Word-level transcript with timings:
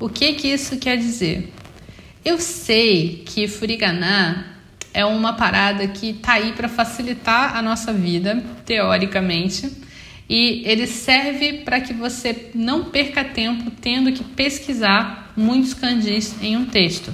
O 0.00 0.08
que 0.08 0.34
que 0.34 0.46
isso 0.46 0.76
quer 0.78 0.96
dizer? 0.96 1.52
Eu 2.24 2.38
sei 2.38 3.24
que 3.26 3.48
furigana 3.48 4.46
é 4.94 5.04
uma 5.04 5.32
parada 5.32 5.88
que 5.88 6.12
tá 6.12 6.34
aí 6.34 6.52
para 6.52 6.68
facilitar 6.68 7.56
a 7.56 7.62
nossa 7.62 7.92
vida, 7.92 8.40
teoricamente, 8.64 9.68
e 10.28 10.62
ele 10.64 10.86
serve 10.86 11.64
para 11.64 11.80
que 11.80 11.92
você 11.92 12.50
não 12.54 12.84
perca 12.84 13.24
tempo 13.24 13.72
tendo 13.80 14.12
que 14.12 14.22
pesquisar 14.22 15.32
muitos 15.36 15.74
kanjis 15.74 16.40
em 16.40 16.56
um 16.56 16.66
texto. 16.66 17.12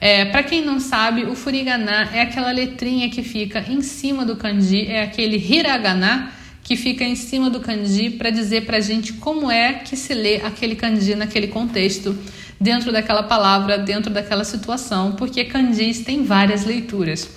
É, 0.00 0.24
para 0.24 0.42
quem 0.42 0.64
não 0.64 0.80
sabe, 0.80 1.26
o 1.26 1.36
furigana 1.36 2.10
é 2.12 2.22
aquela 2.22 2.50
letrinha 2.50 3.08
que 3.08 3.22
fica 3.22 3.64
em 3.68 3.80
cima 3.82 4.24
do 4.24 4.34
kanji, 4.34 4.88
é 4.88 5.02
aquele 5.02 5.36
hiragana 5.36 6.32
que 6.66 6.74
fica 6.74 7.04
em 7.04 7.14
cima 7.14 7.48
do 7.48 7.60
kanji 7.60 8.10
para 8.10 8.28
dizer 8.28 8.66
para 8.66 8.78
a 8.78 8.80
gente 8.80 9.12
como 9.12 9.48
é 9.48 9.74
que 9.74 9.96
se 9.96 10.12
lê 10.12 10.38
aquele 10.38 10.74
kanji 10.74 11.14
naquele 11.14 11.46
contexto, 11.46 12.18
dentro 12.60 12.90
daquela 12.90 13.22
palavra, 13.22 13.78
dentro 13.78 14.12
daquela 14.12 14.42
situação, 14.42 15.12
porque 15.12 15.44
kanjis 15.44 16.00
têm 16.00 16.24
várias 16.24 16.64
leituras. 16.64 17.30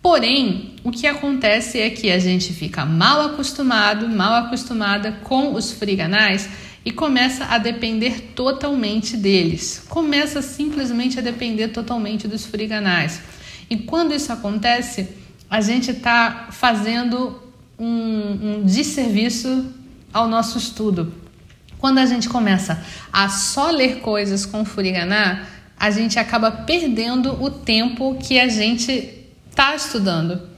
Porém, 0.00 0.76
o 0.84 0.92
que 0.92 1.08
acontece 1.08 1.80
é 1.80 1.90
que 1.90 2.08
a 2.12 2.20
gente 2.20 2.52
fica 2.52 2.86
mal 2.86 3.22
acostumado, 3.22 4.08
mal 4.08 4.44
acostumada 4.44 5.10
com 5.24 5.54
os 5.54 5.72
friganais 5.72 6.48
e 6.84 6.92
começa 6.92 7.46
a 7.46 7.58
depender 7.58 8.32
totalmente 8.32 9.16
deles. 9.16 9.84
Começa 9.88 10.40
simplesmente 10.40 11.18
a 11.18 11.22
depender 11.22 11.68
totalmente 11.68 12.28
dos 12.28 12.46
friganais. 12.46 13.20
E 13.68 13.76
quando 13.76 14.14
isso 14.14 14.32
acontece, 14.32 15.08
a 15.50 15.60
gente 15.60 15.90
está 15.90 16.46
fazendo 16.52 17.42
um, 17.82 18.58
um 18.60 18.62
desserviço 18.64 19.66
ao 20.12 20.28
nosso 20.28 20.56
estudo. 20.56 21.12
Quando 21.78 21.98
a 21.98 22.06
gente 22.06 22.28
começa 22.28 22.80
a 23.12 23.28
só 23.28 23.70
ler 23.70 23.98
coisas 23.98 24.46
com 24.46 24.64
furiganá, 24.64 25.46
a 25.76 25.90
gente 25.90 26.16
acaba 26.16 26.52
perdendo 26.52 27.42
o 27.42 27.50
tempo 27.50 28.16
que 28.22 28.38
a 28.38 28.46
gente 28.46 29.26
está 29.50 29.74
estudando. 29.74 30.48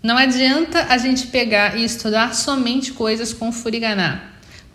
Não 0.00 0.16
adianta 0.16 0.86
a 0.88 0.96
gente 0.96 1.26
pegar 1.26 1.76
e 1.76 1.82
estudar 1.82 2.32
somente 2.32 2.92
coisas 2.92 3.32
com 3.32 3.50
furiganá, 3.50 4.20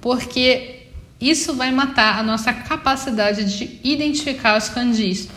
porque 0.01 0.87
isso 1.21 1.53
vai 1.53 1.71
matar 1.71 2.19
a 2.19 2.23
nossa 2.23 2.51
capacidade 2.51 3.45
de 3.57 3.79
identificar 3.81 4.57
os 4.57 4.67
kanjis. 4.67 5.29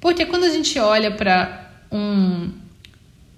Porque 0.00 0.26
quando 0.26 0.42
a 0.42 0.50
gente 0.50 0.76
olha 0.80 1.12
para 1.12 1.70
um, 1.92 2.50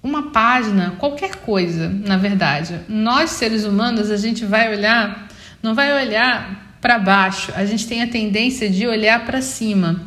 uma 0.03 0.31
página, 0.31 0.95
qualquer 0.99 1.37
coisa, 1.37 1.87
na 1.87 2.17
verdade, 2.17 2.81
nós 2.89 3.31
seres 3.31 3.63
humanos, 3.63 4.11
a 4.11 4.17
gente 4.17 4.43
vai 4.43 4.75
olhar, 4.75 5.29
não 5.61 5.73
vai 5.73 5.93
olhar 5.93 6.77
para 6.81 6.99
baixo, 6.99 7.53
a 7.55 7.63
gente 7.65 7.87
tem 7.87 8.03
a 8.03 8.07
tendência 8.07 8.69
de 8.69 8.85
olhar 8.85 9.25
para 9.25 9.41
cima. 9.41 10.01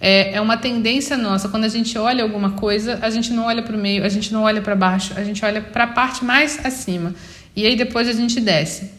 É, 0.00 0.34
é 0.34 0.40
uma 0.40 0.56
tendência 0.56 1.16
nossa. 1.16 1.48
Quando 1.48 1.64
a 1.64 1.68
gente 1.68 1.98
olha 1.98 2.22
alguma 2.22 2.52
coisa, 2.52 2.98
a 3.02 3.10
gente 3.10 3.32
não 3.32 3.44
olha 3.44 3.62
para 3.62 3.76
o 3.76 3.78
meio, 3.78 4.04
a 4.04 4.08
gente 4.08 4.32
não 4.32 4.42
olha 4.42 4.62
para 4.62 4.74
baixo, 4.74 5.12
a 5.16 5.22
gente 5.22 5.44
olha 5.44 5.60
para 5.60 5.84
a 5.84 5.88
parte 5.88 6.24
mais 6.24 6.64
acima. 6.64 7.14
E 7.54 7.66
aí 7.66 7.76
depois 7.76 8.08
a 8.08 8.12
gente 8.12 8.40
desce. 8.40 8.90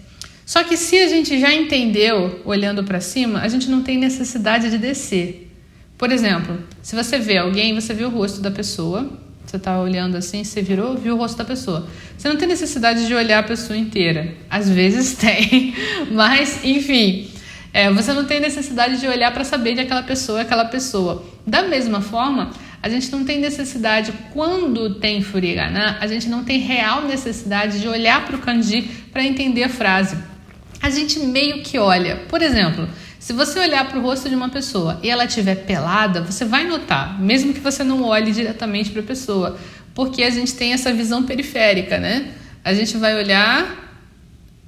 Só 0.45 0.63
que 0.63 0.77
se 0.77 0.97
a 0.99 1.07
gente 1.07 1.39
já 1.39 1.53
entendeu 1.53 2.41
olhando 2.45 2.83
para 2.83 2.99
cima, 2.99 3.41
a 3.41 3.47
gente 3.47 3.69
não 3.69 3.81
tem 3.81 3.97
necessidade 3.97 4.69
de 4.69 4.77
descer. 4.77 5.51
Por 5.97 6.11
exemplo, 6.11 6.59
se 6.81 6.95
você 6.95 7.17
vê 7.17 7.37
alguém, 7.37 7.73
você 7.73 7.93
vê 7.93 8.05
o 8.05 8.09
rosto 8.09 8.39
da 8.39 8.51
pessoa, 8.51 9.11
você 9.47 9.55
está 9.55 9.79
olhando 9.79 10.17
assim, 10.17 10.43
você 10.43 10.61
virou, 10.61 10.97
viu 10.97 11.15
o 11.15 11.17
rosto 11.17 11.37
da 11.37 11.45
pessoa. 11.45 11.87
Você 12.17 12.27
não 12.27 12.35
tem 12.35 12.49
necessidade 12.49 13.07
de 13.07 13.13
olhar 13.13 13.39
a 13.39 13.43
pessoa 13.43 13.77
inteira. 13.77 14.35
Às 14.49 14.69
vezes 14.69 15.13
tem, 15.17 15.73
mas 16.11 16.63
enfim, 16.65 17.31
é, 17.73 17.89
você 17.91 18.11
não 18.11 18.25
tem 18.25 18.41
necessidade 18.41 18.99
de 18.99 19.07
olhar 19.07 19.33
para 19.33 19.45
saber 19.45 19.73
de 19.73 19.81
aquela 19.81 20.03
pessoa, 20.03 20.41
aquela 20.41 20.65
pessoa. 20.65 21.25
Da 21.45 21.63
mesma 21.63 22.01
forma, 22.01 22.51
a 22.83 22.89
gente 22.89 23.09
não 23.11 23.23
tem 23.23 23.39
necessidade, 23.39 24.13
quando 24.33 24.95
tem 24.95 25.21
furigana, 25.21 25.97
a 26.01 26.07
gente 26.07 26.27
não 26.27 26.43
tem 26.43 26.59
real 26.59 27.03
necessidade 27.03 27.79
de 27.79 27.87
olhar 27.87 28.25
para 28.25 28.35
o 28.35 28.39
kanji 28.39 28.81
para 29.13 29.23
entender 29.23 29.63
a 29.63 29.69
frase. 29.69 30.17
A 30.81 30.89
gente 30.89 31.19
meio 31.19 31.63
que 31.63 31.79
olha. 31.79 32.17
Por 32.27 32.41
exemplo, 32.41 32.87
se 33.27 33.33
você 33.33 33.59
olhar 33.59 33.89
para 33.89 33.99
o 33.99 34.01
rosto 34.01 34.29
de 34.29 34.35
uma 34.35 34.47
pessoa 34.47 35.01
e 35.03 35.09
ela 35.09 35.25
estiver 35.25 35.55
pelada, 35.55 36.21
você 36.21 36.45
vai 36.45 36.65
notar, 36.65 37.21
mesmo 37.21 37.53
que 37.53 37.59
você 37.59 37.83
não 37.83 38.03
olhe 38.03 38.31
diretamente 38.31 38.89
para 38.89 39.01
a 39.01 39.03
pessoa, 39.03 39.59
porque 39.93 40.23
a 40.23 40.29
gente 40.29 40.53
tem 40.53 40.71
essa 40.71 40.93
visão 40.93 41.23
periférica, 41.23 41.97
né? 41.97 42.31
A 42.63 42.73
gente 42.73 42.95
vai 42.95 43.17
olhar, 43.17 43.99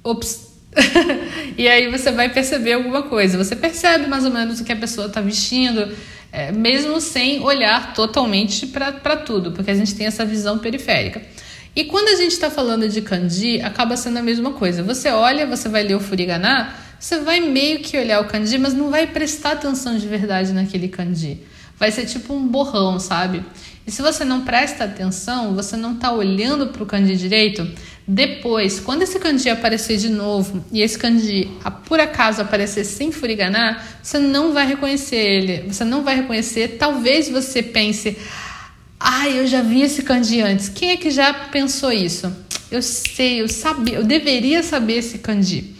ops, 0.04 0.52
e 1.56 1.66
aí 1.66 1.90
você 1.90 2.12
vai 2.12 2.28
perceber 2.28 2.74
alguma 2.74 3.04
coisa. 3.04 3.38
Você 3.38 3.56
percebe 3.56 4.06
mais 4.08 4.26
ou 4.26 4.30
menos 4.30 4.60
o 4.60 4.64
que 4.64 4.72
a 4.72 4.76
pessoa 4.76 5.06
está 5.06 5.22
vestindo, 5.22 5.96
é, 6.30 6.52
mesmo 6.52 7.00
sem 7.00 7.40
olhar 7.40 7.94
totalmente 7.94 8.66
para 8.66 9.16
tudo, 9.16 9.52
porque 9.52 9.70
a 9.70 9.74
gente 9.74 9.94
tem 9.94 10.06
essa 10.06 10.26
visão 10.26 10.58
periférica. 10.58 11.22
E 11.74 11.84
quando 11.84 12.08
a 12.08 12.16
gente 12.16 12.32
está 12.32 12.50
falando 12.50 12.86
de 12.86 13.00
kanji, 13.00 13.58
acaba 13.62 13.96
sendo 13.96 14.18
a 14.18 14.22
mesma 14.22 14.52
coisa. 14.52 14.82
Você 14.82 15.08
olha, 15.08 15.46
você 15.46 15.66
vai 15.66 15.82
ler 15.82 15.94
o 15.94 16.00
furigana, 16.00 16.74
você 17.00 17.18
vai 17.20 17.40
meio 17.40 17.80
que 17.80 17.96
olhar 17.96 18.20
o 18.20 18.26
kanji, 18.26 18.58
mas 18.58 18.74
não 18.74 18.90
vai 18.90 19.06
prestar 19.06 19.52
atenção 19.52 19.96
de 19.96 20.06
verdade 20.06 20.52
naquele 20.52 20.86
kanji. 20.86 21.40
Vai 21.78 21.90
ser 21.90 22.04
tipo 22.04 22.34
um 22.34 22.46
borrão, 22.46 23.00
sabe? 23.00 23.42
E 23.86 23.90
se 23.90 24.02
você 24.02 24.22
não 24.22 24.42
presta 24.42 24.84
atenção, 24.84 25.54
você 25.54 25.78
não 25.78 25.94
está 25.94 26.12
olhando 26.12 26.66
para 26.66 26.82
o 26.82 26.86
kanji 26.86 27.16
direito, 27.16 27.66
depois, 28.06 28.78
quando 28.78 29.02
esse 29.02 29.18
kanji 29.18 29.48
aparecer 29.48 29.96
de 29.96 30.10
novo 30.10 30.62
e 30.70 30.82
esse 30.82 30.98
kanji 30.98 31.50
por 31.86 31.98
acaso 32.00 32.42
aparecer 32.42 32.84
sem 32.84 33.10
furigana, 33.10 33.80
você 34.02 34.18
não 34.18 34.52
vai 34.52 34.66
reconhecer 34.66 35.16
ele. 35.16 35.68
Você 35.68 35.84
não 35.84 36.02
vai 36.02 36.16
reconhecer. 36.16 36.76
Talvez 36.78 37.30
você 37.30 37.62
pense: 37.62 38.18
"Ah, 38.98 39.28
eu 39.30 39.46
já 39.46 39.62
vi 39.62 39.82
esse 39.82 40.02
kanji 40.02 40.42
antes". 40.42 40.68
Quem 40.68 40.90
é 40.90 40.96
que 40.96 41.10
já 41.10 41.32
pensou 41.32 41.92
isso? 41.92 42.30
Eu 42.70 42.82
sei, 42.82 43.40
eu 43.40 43.48
sabia, 43.48 43.94
eu 43.94 44.04
deveria 44.04 44.62
saber 44.62 44.98
esse 44.98 45.18
kanji. 45.18 45.79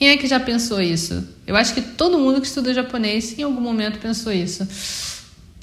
Quem 0.00 0.08
é 0.08 0.16
que 0.16 0.26
já 0.26 0.40
pensou 0.40 0.80
isso? 0.80 1.28
Eu 1.46 1.54
acho 1.54 1.74
que 1.74 1.82
todo 1.82 2.18
mundo 2.18 2.40
que 2.40 2.46
estuda 2.46 2.72
japonês 2.72 3.38
em 3.38 3.42
algum 3.42 3.60
momento 3.60 3.98
pensou 3.98 4.32
isso. 4.32 4.66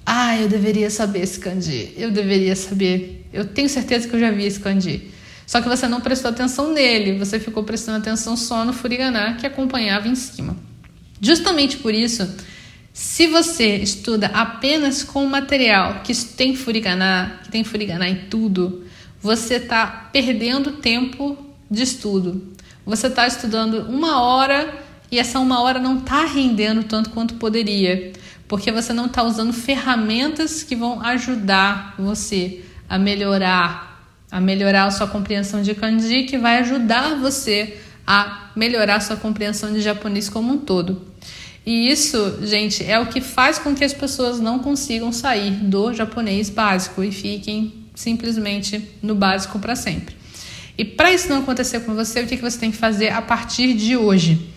Ah, 0.06 0.40
eu 0.40 0.48
deveria 0.48 0.92
saber 0.92 1.24
esse 1.24 1.40
kanji. 1.40 1.92
Eu 1.98 2.12
deveria 2.12 2.56
saber. 2.56 3.28
Eu 3.34 3.46
tenho 3.46 3.68
certeza 3.68 4.08
que 4.08 4.16
eu 4.16 4.20
já 4.20 4.30
vi 4.30 4.46
esse 4.46 4.60
kanji. 4.60 5.10
Só 5.48 5.60
que 5.60 5.68
você 5.68 5.88
não 5.88 6.02
prestou 6.02 6.30
atenção 6.30 6.72
nele, 6.72 7.18
você 7.18 7.40
ficou 7.40 7.64
prestando 7.64 7.98
atenção 7.98 8.38
só 8.38 8.64
no 8.64 8.74
furigana 8.74 9.34
que 9.38 9.48
acompanhava 9.48 10.08
em 10.08 10.14
cima. 10.14 10.56
Justamente 11.20 11.78
por 11.78 11.96
isso, 11.96 12.32
se 12.94 13.26
você 13.26 13.78
estuda 13.78 14.28
apenas 14.28 15.02
com 15.02 15.26
material 15.26 16.04
que 16.04 16.14
tem 16.16 16.56
furigana, 16.56 17.40
que 17.44 17.50
tem 17.50 17.64
furigana 17.64 18.08
em 18.08 18.26
tudo, 18.30 18.86
você 19.20 19.56
está 19.56 19.88
perdendo 20.14 20.74
tempo 20.74 21.36
de 21.72 21.82
estudo. 21.82 22.56
Você 22.88 23.08
está 23.08 23.28
estudando 23.28 23.82
uma 23.90 24.22
hora 24.22 24.74
e 25.12 25.20
essa 25.20 25.40
uma 25.40 25.62
hora 25.62 25.78
não 25.78 25.98
está 25.98 26.24
rendendo 26.24 26.86
tanto 26.86 27.10
quanto 27.10 27.34
poderia, 27.34 28.14
porque 28.48 28.72
você 28.72 28.94
não 28.94 29.08
está 29.08 29.24
usando 29.24 29.52
ferramentas 29.52 30.64
que 30.64 30.74
vão 30.74 31.02
ajudar 31.06 31.96
você 32.00 32.64
a 32.88 32.98
melhorar 32.98 33.86
a 34.32 34.40
melhorar 34.40 34.86
a 34.86 34.92
sua 34.92 35.08
compreensão 35.08 35.62
de 35.62 35.76
kanji, 35.76 36.24
que 36.24 36.38
vai 36.38 36.60
ajudar 36.60 37.16
você 37.16 37.78
a 38.06 38.52
melhorar 38.56 38.96
a 38.96 39.02
sua 39.02 39.18
compreensão 39.18 39.74
de 39.74 39.82
japonês 39.82 40.30
como 40.30 40.54
um 40.54 40.58
todo. 40.58 41.02
E 41.66 41.90
isso, 41.90 42.40
gente, 42.42 42.86
é 42.86 42.98
o 43.00 43.08
que 43.08 43.20
faz 43.20 43.58
com 43.58 43.76
que 43.76 43.84
as 43.84 43.94
pessoas 43.94 44.40
não 44.40 44.60
consigam 44.60 45.12
sair 45.12 45.52
do 45.52 45.94
japonês 45.94 46.50
básico 46.50 47.04
e 47.04 47.12
fiquem 47.12 47.74
simplesmente 47.94 48.90
no 49.02 49.14
básico 49.14 49.60
para 49.60 49.76
sempre. 49.76 50.17
E 50.78 50.86
para 50.86 51.12
isso 51.12 51.30
não 51.30 51.40
acontecer 51.40 51.80
com 51.82 51.96
você, 51.96 52.22
o 52.22 52.28
que 52.28 52.38
você 52.38 52.60
tem 52.60 52.72
que 52.72 52.78
fazer 52.78 53.10
a 53.10 53.22
partir 53.22 53.74
de 53.74 53.98
hoje? 53.98 54.54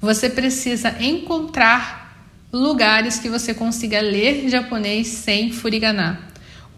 Você 0.00 0.30
precisa 0.30 0.94
encontrar 1.00 2.28
lugares 2.52 3.18
que 3.18 3.28
você 3.28 3.52
consiga 3.52 4.00
ler 4.00 4.48
japonês 4.48 5.08
sem 5.08 5.52
furigana 5.52 6.28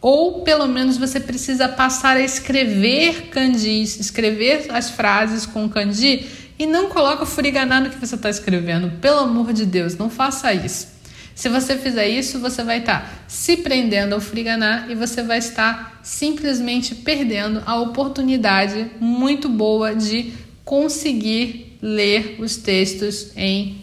ou 0.01 0.41
pelo 0.43 0.67
menos 0.67 0.97
você 0.97 1.21
precisa 1.21 1.69
passar 1.69 2.17
a 2.17 2.21
escrever 2.21 3.29
kanjis, 3.31 4.01
escrever 4.01 4.67
as 4.71 4.91
frases 4.91 5.45
com 5.45 5.69
kanji 5.69 6.27
e 6.59 6.67
não 6.67 6.89
coloca 6.89 7.27
furigana 7.27 7.81
no 7.81 7.91
que 7.91 7.99
você 7.99 8.15
está 8.15 8.31
escrevendo. 8.31 8.99
Pelo 8.99 9.21
amor 9.21 9.53
de 9.53 9.67
Deus, 9.67 9.97
não 9.97 10.09
faça 10.09 10.53
isso. 10.55 10.89
Se 11.35 11.49
você 11.49 11.77
fizer 11.77 12.09
isso, 12.09 12.39
você 12.39 12.63
vai 12.63 12.79
estar 12.79 13.01
tá 13.01 13.13
se 13.27 13.59
prendendo 13.59 14.15
ao 14.15 14.21
Friganá 14.21 14.87
e 14.89 14.95
você 14.95 15.23
vai 15.23 15.39
estar 15.39 16.01
simplesmente 16.03 16.95
perdendo 16.95 17.63
a 17.65 17.77
oportunidade 17.81 18.91
muito 19.01 19.49
boa 19.49 19.95
de 19.95 20.33
conseguir 20.65 21.79
ler 21.83 22.37
os 22.39 22.57
textos 22.57 23.33
em 23.37 23.83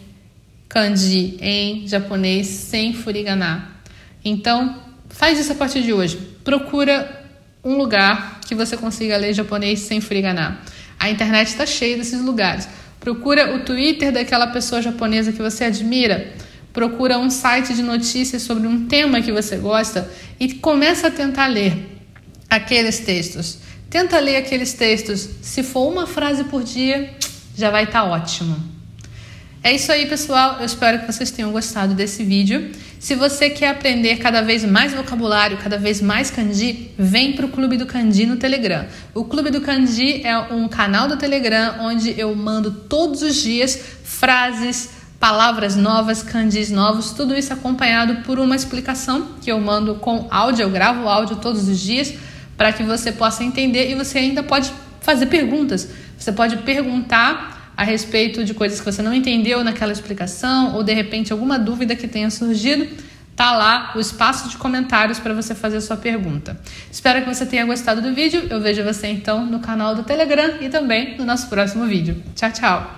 kanji, 0.68 1.36
em 1.40 1.88
japonês, 1.88 2.46
sem 2.46 2.92
furigana. 2.92 3.68
Então, 4.24 4.80
faz 5.08 5.38
isso 5.38 5.52
a 5.52 5.54
partir 5.54 5.82
de 5.82 5.92
hoje. 5.92 6.16
Procura 6.44 7.26
um 7.64 7.76
lugar 7.76 8.40
que 8.46 8.54
você 8.54 8.76
consiga 8.76 9.16
ler 9.16 9.34
japonês 9.34 9.80
sem 9.80 10.00
furigana. 10.00 10.60
A 10.98 11.10
internet 11.10 11.48
está 11.48 11.66
cheia 11.66 11.96
desses 11.96 12.20
lugares. 12.20 12.68
Procura 13.00 13.54
o 13.54 13.60
Twitter 13.60 14.12
daquela 14.12 14.48
pessoa 14.48 14.82
japonesa 14.82 15.32
que 15.32 15.42
você 15.42 15.64
admira. 15.64 16.32
Procura 16.78 17.18
um 17.18 17.28
site 17.28 17.74
de 17.74 17.82
notícias 17.82 18.42
sobre 18.42 18.68
um 18.68 18.86
tema 18.86 19.20
que 19.20 19.32
você 19.32 19.56
gosta 19.56 20.08
e 20.38 20.54
começa 20.54 21.08
a 21.08 21.10
tentar 21.10 21.48
ler 21.48 21.76
aqueles 22.48 23.00
textos. 23.00 23.58
Tenta 23.90 24.20
ler 24.20 24.36
aqueles 24.36 24.74
textos. 24.74 25.28
Se 25.42 25.64
for 25.64 25.90
uma 25.90 26.06
frase 26.06 26.44
por 26.44 26.62
dia, 26.62 27.12
já 27.56 27.68
vai 27.68 27.82
estar 27.82 28.02
tá 28.02 28.08
ótimo. 28.08 28.56
É 29.60 29.74
isso 29.74 29.90
aí, 29.90 30.06
pessoal. 30.06 30.58
Eu 30.60 30.66
espero 30.66 31.00
que 31.00 31.12
vocês 31.12 31.32
tenham 31.32 31.50
gostado 31.50 31.94
desse 31.94 32.22
vídeo. 32.22 32.70
Se 33.00 33.16
você 33.16 33.50
quer 33.50 33.70
aprender 33.70 34.18
cada 34.18 34.40
vez 34.40 34.64
mais 34.64 34.94
vocabulário, 34.94 35.58
cada 35.58 35.78
vez 35.78 36.00
mais 36.00 36.30
kanji, 36.30 36.92
vem 36.96 37.32
para 37.32 37.46
o 37.46 37.48
Clube 37.48 37.76
do 37.76 37.86
Kanji 37.86 38.24
no 38.24 38.36
Telegram. 38.36 38.86
O 39.12 39.24
Clube 39.24 39.50
do 39.50 39.60
Kanji 39.60 40.24
é 40.24 40.38
um 40.38 40.68
canal 40.68 41.08
do 41.08 41.16
Telegram 41.16 41.74
onde 41.80 42.14
eu 42.16 42.32
mando 42.36 42.70
todos 42.70 43.22
os 43.22 43.34
dias 43.34 43.76
frases, 44.04 44.90
palavras 45.18 45.74
novas, 45.76 46.22
kanjis 46.22 46.70
novos, 46.70 47.10
tudo 47.10 47.36
isso 47.36 47.52
acompanhado 47.52 48.22
por 48.22 48.38
uma 48.38 48.54
explicação 48.54 49.34
que 49.40 49.50
eu 49.50 49.60
mando 49.60 49.96
com 49.96 50.28
áudio, 50.30 50.62
eu 50.62 50.70
gravo 50.70 51.08
áudio 51.08 51.36
todos 51.36 51.68
os 51.68 51.80
dias 51.80 52.14
para 52.56 52.72
que 52.72 52.82
você 52.82 53.12
possa 53.12 53.44
entender 53.44 53.90
e 53.90 53.94
você 53.94 54.18
ainda 54.18 54.42
pode 54.42 54.72
fazer 55.00 55.26
perguntas. 55.26 55.88
Você 56.18 56.32
pode 56.32 56.58
perguntar 56.58 57.72
a 57.76 57.84
respeito 57.84 58.44
de 58.44 58.52
coisas 58.52 58.80
que 58.80 58.84
você 58.84 59.00
não 59.00 59.14
entendeu 59.14 59.62
naquela 59.62 59.92
explicação 59.92 60.74
ou 60.74 60.82
de 60.82 60.92
repente 60.92 61.32
alguma 61.32 61.58
dúvida 61.58 61.94
que 61.94 62.08
tenha 62.08 62.28
surgido, 62.28 62.88
tá 63.36 63.56
lá 63.56 63.92
o 63.94 64.00
espaço 64.00 64.48
de 64.48 64.56
comentários 64.56 65.20
para 65.20 65.32
você 65.32 65.54
fazer 65.54 65.76
a 65.76 65.80
sua 65.80 65.96
pergunta. 65.96 66.60
Espero 66.90 67.22
que 67.22 67.32
você 67.32 67.46
tenha 67.46 67.64
gostado 67.64 68.02
do 68.02 68.12
vídeo. 68.12 68.48
Eu 68.50 68.60
vejo 68.60 68.82
você 68.82 69.06
então 69.06 69.46
no 69.46 69.60
canal 69.60 69.94
do 69.94 70.02
Telegram 70.02 70.56
e 70.60 70.68
também 70.68 71.16
no 71.16 71.24
nosso 71.24 71.48
próximo 71.48 71.86
vídeo. 71.86 72.20
Tchau, 72.34 72.50
tchau. 72.50 72.97